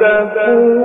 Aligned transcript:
وحرمنا 0.00 0.79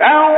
Now. 0.00 0.37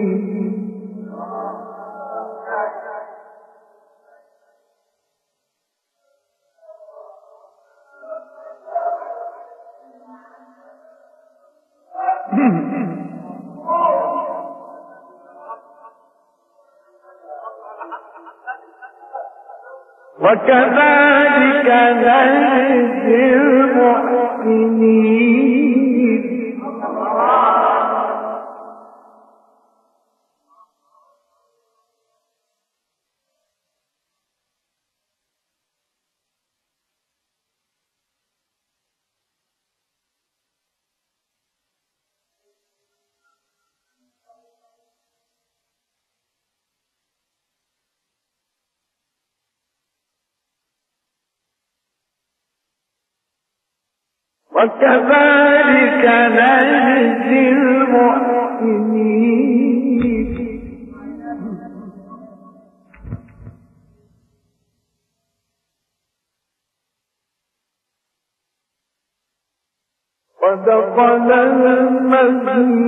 وكذلك 20.31 21.67
نجزي 22.03 23.33
المحسنين 23.33 25.00
وكذلك 54.61 56.05
نجزي 56.05 57.49
المحسنين 57.49 59.11
ودخل 70.41 71.31
المدينة 71.31 72.81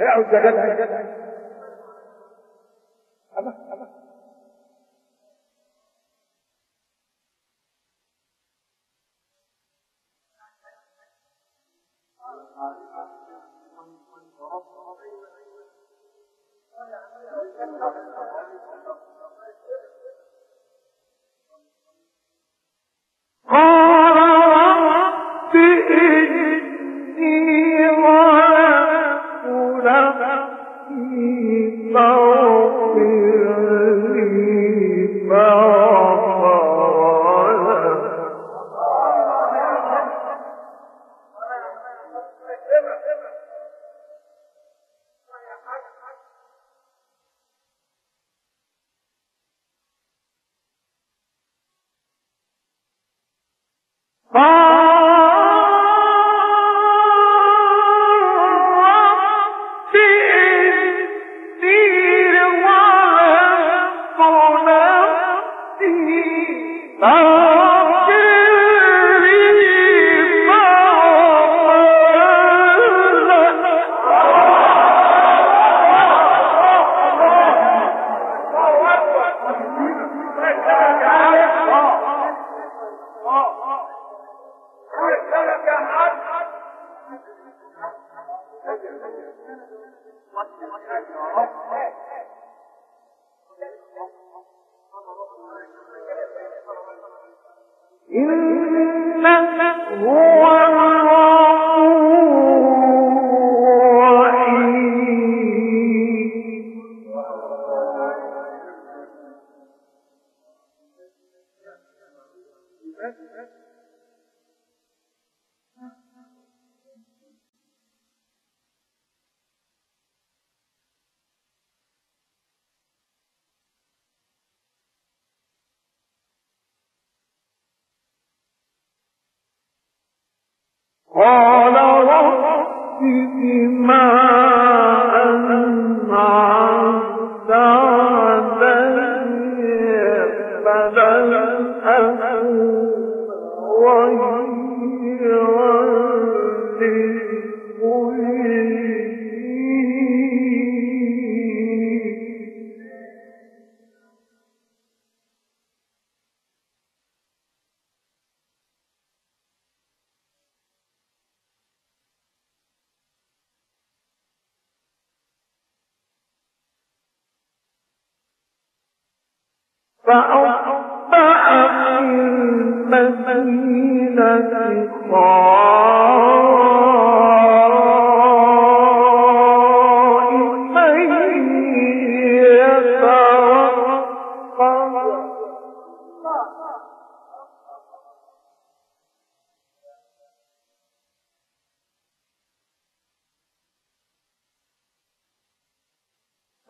اقعد 0.00 0.32
يا 0.32 1.17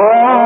Oh. 0.00 0.37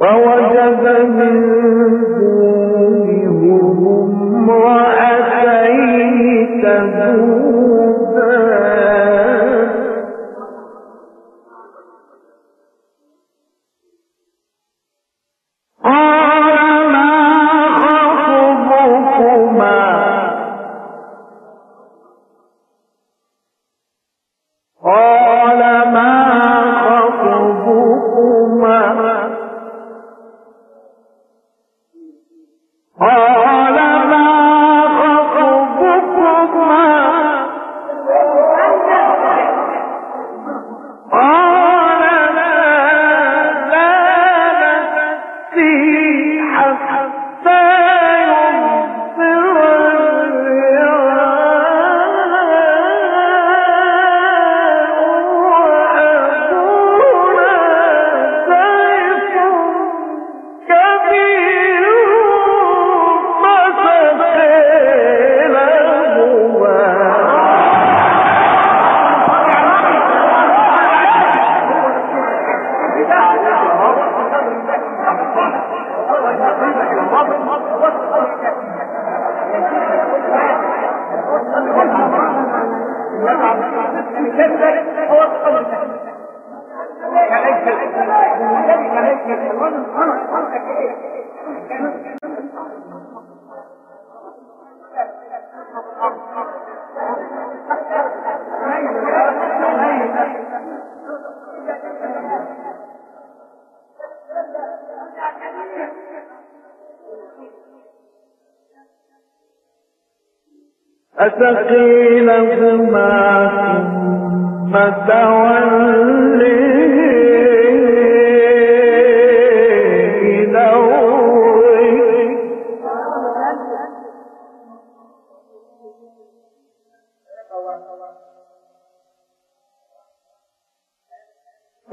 ووجد 0.00 0.86
من 1.18 1.97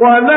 ولما 0.05 0.34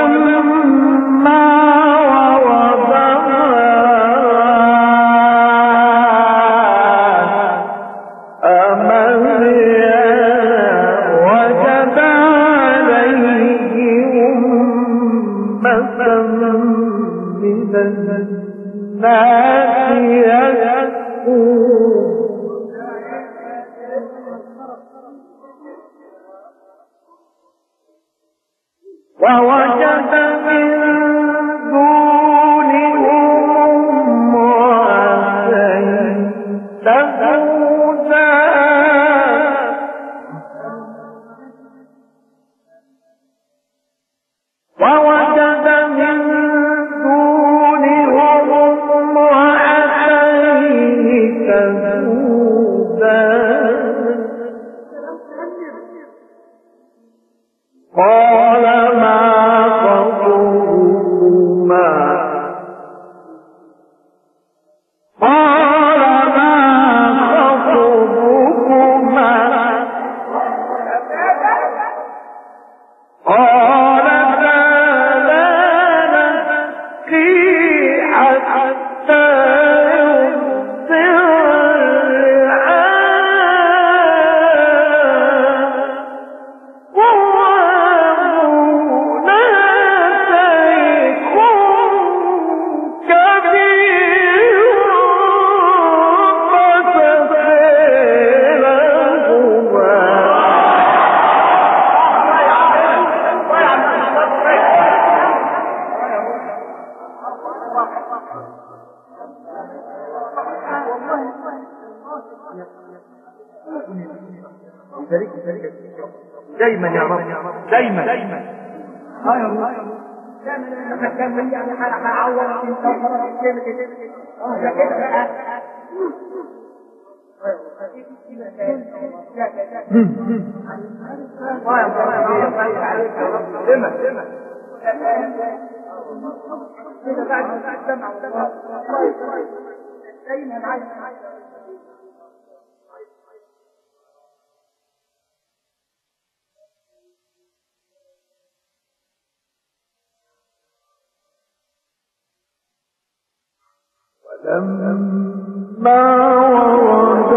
لما 154.44 155.57
ورد 155.84 157.32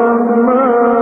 ماء 0.46 1.01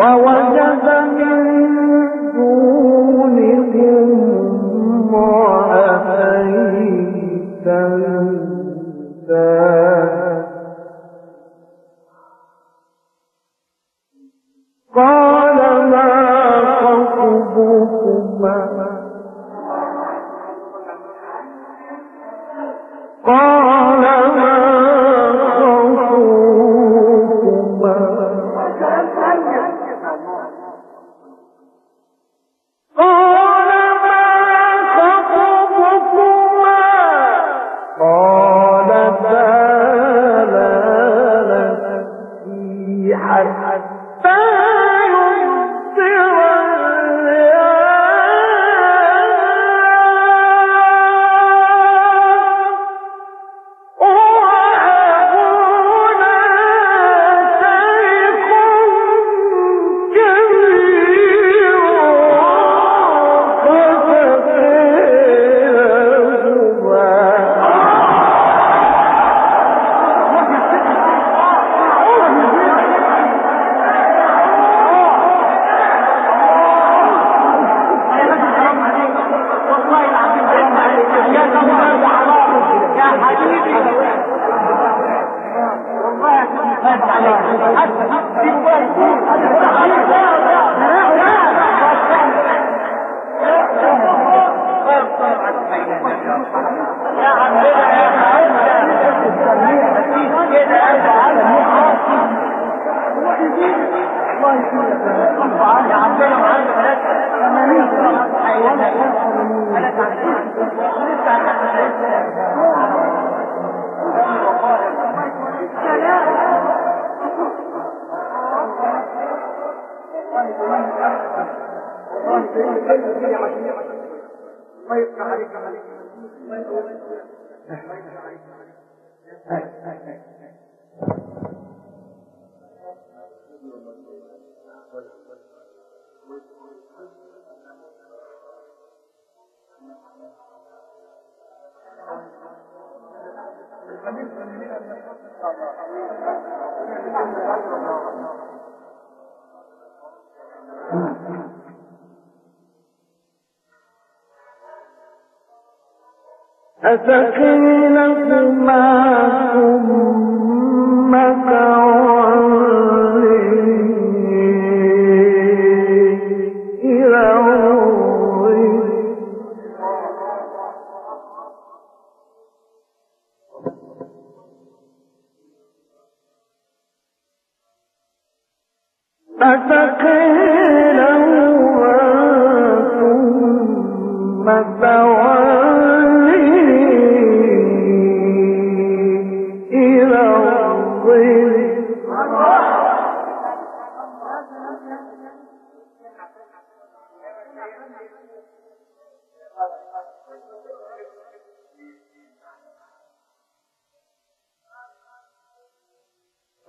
ووجد 0.00 0.86
من 1.18 1.69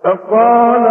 فقال 0.04 0.81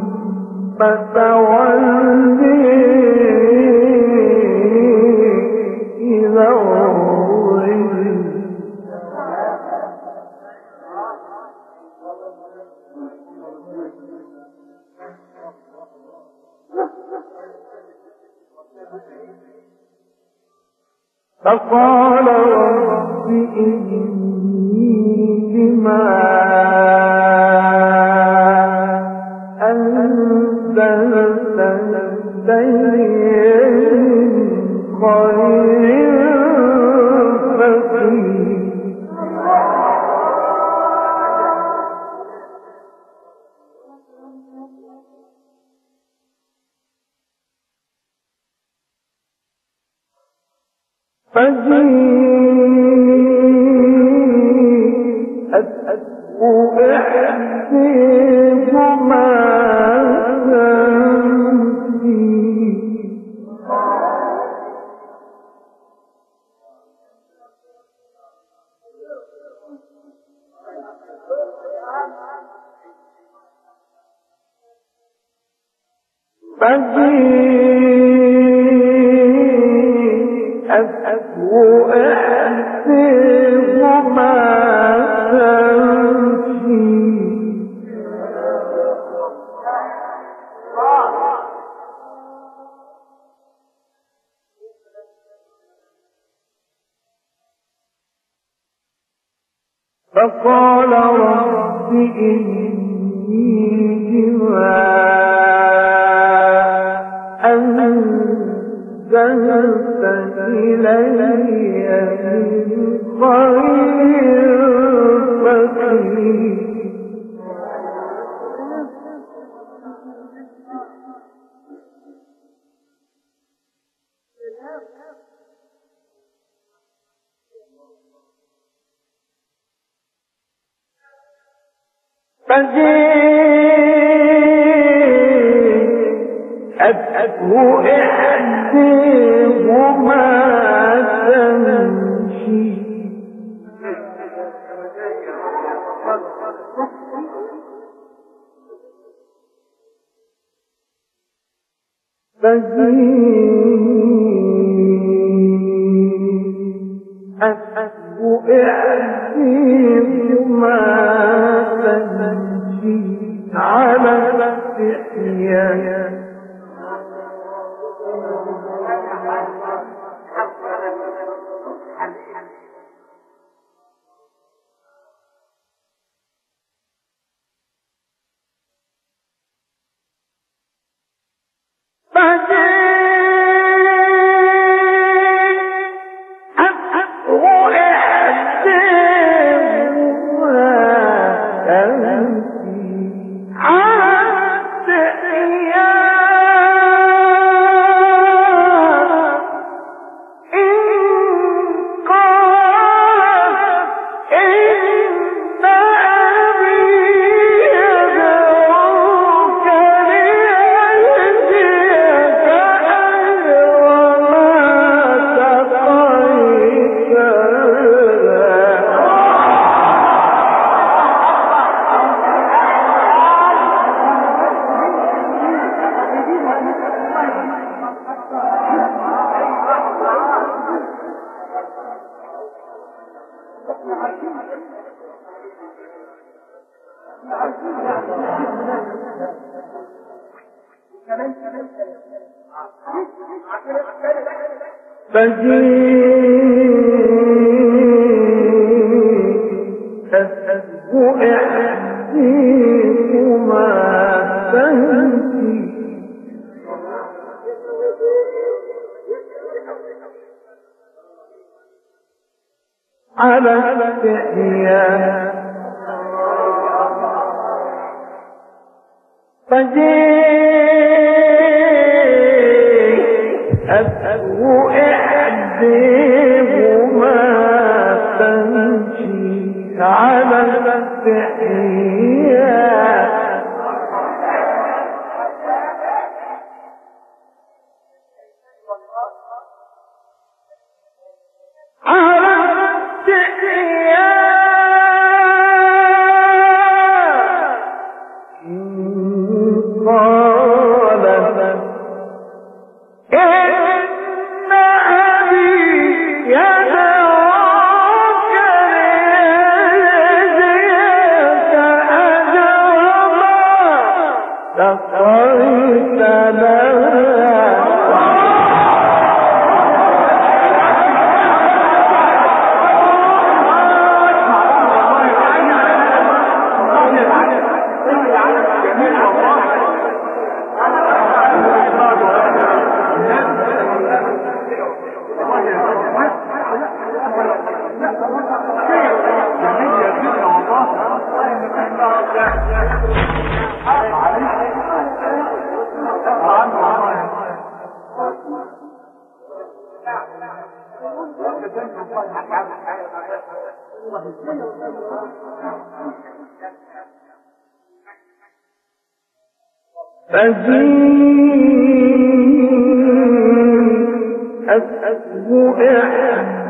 فقال 21.45 22.27
رب 22.27 23.27
إني 23.57 24.99
لما 25.53 26.48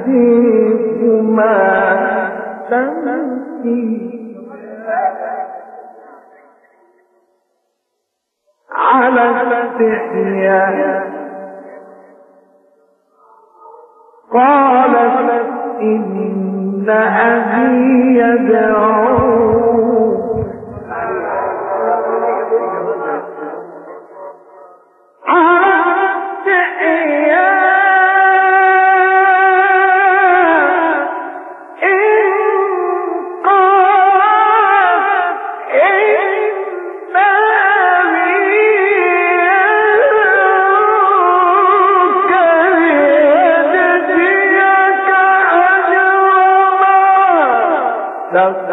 إحديكما 0.10 1.56
تمشي 2.70 4.10
على 8.72 9.22
استحياء 9.52 11.10
قالت 14.34 15.50
إن 15.82 16.90
أبي 16.90 18.20
يدعوك 18.20 19.50
لقد 48.39 48.71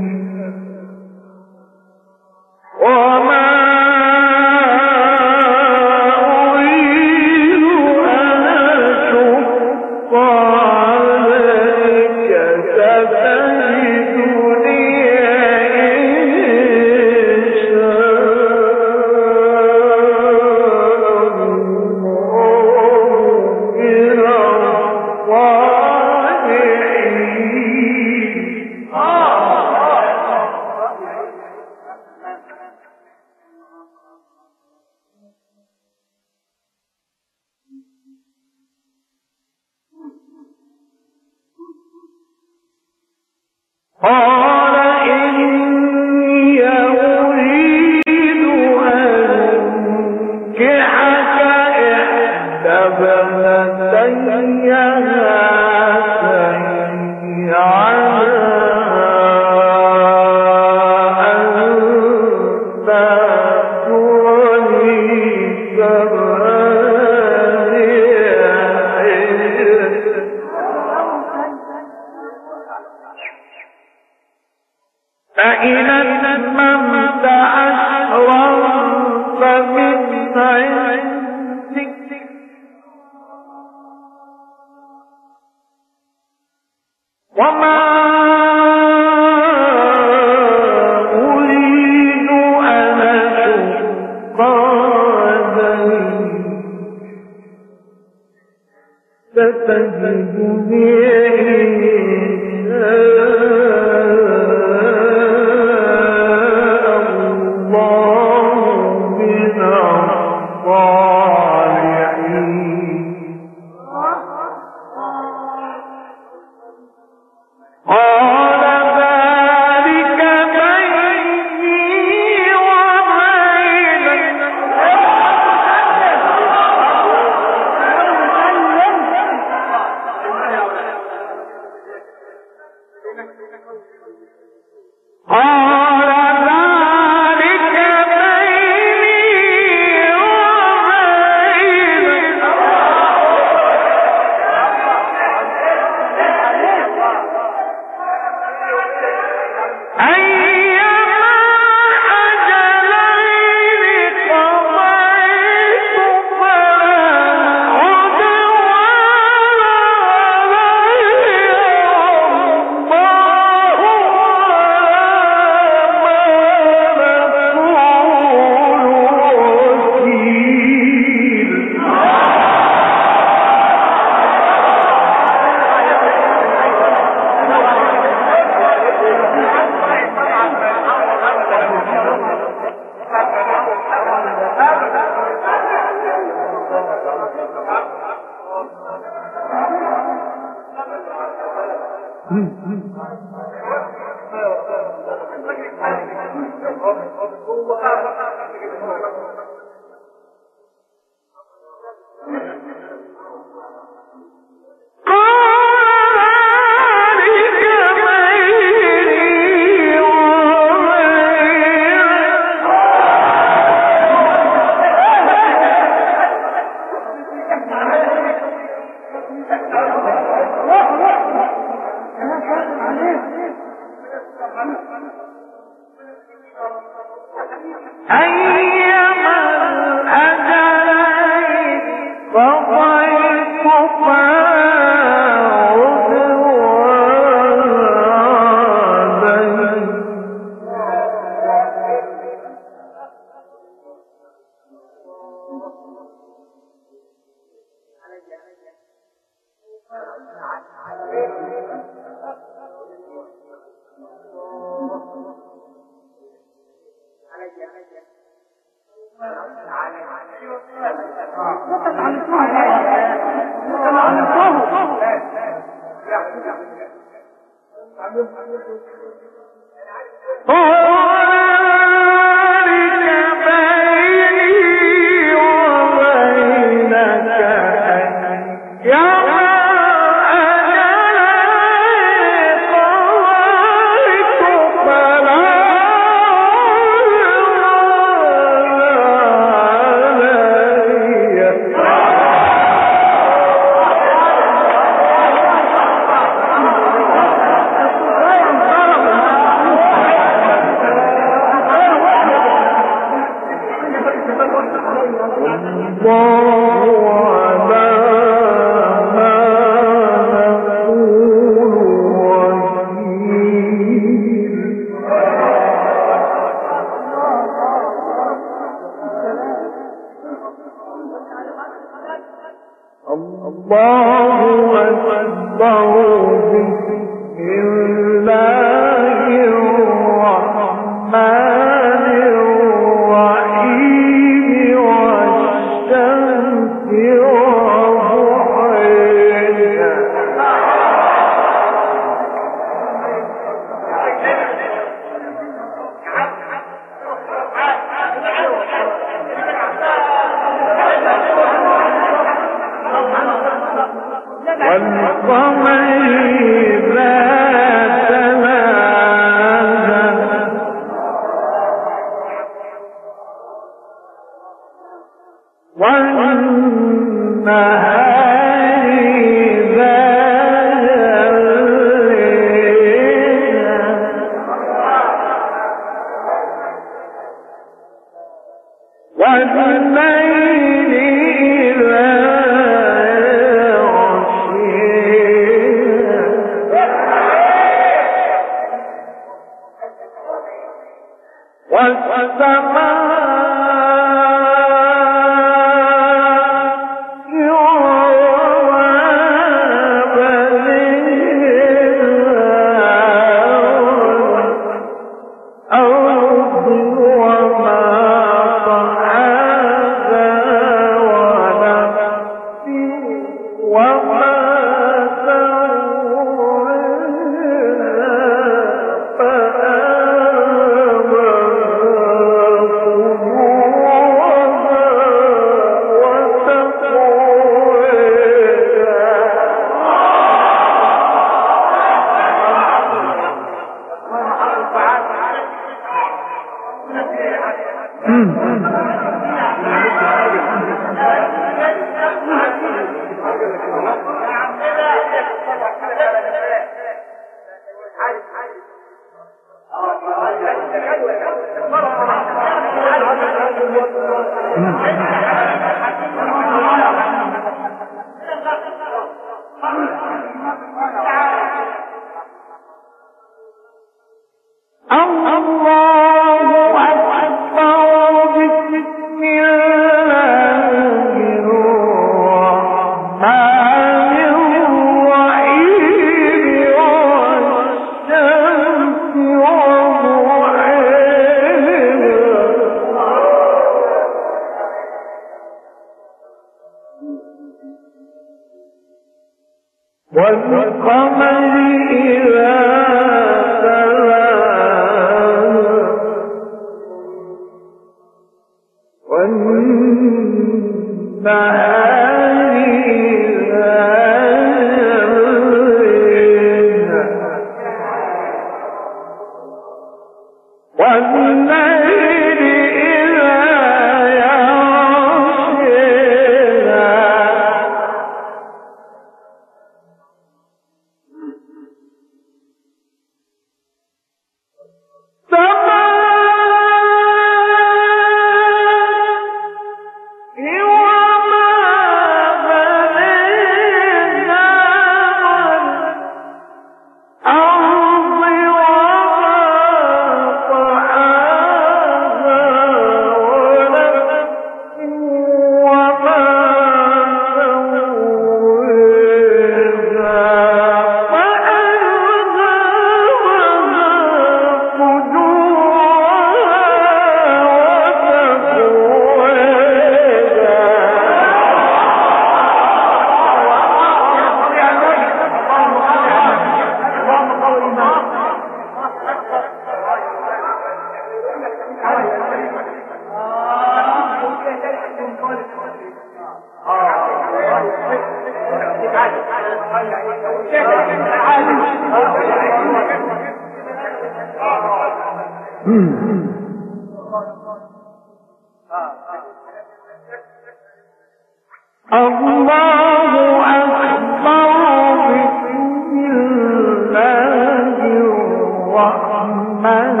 الرحمن 599.42 600.00